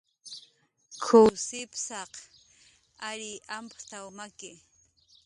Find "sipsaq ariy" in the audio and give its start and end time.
1.45-3.43